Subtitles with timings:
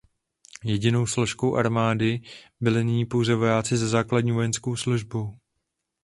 [0.63, 2.21] Jedinou složkou armády
[2.59, 5.37] byli nyní pouze vojáci se základní vojenskou službou.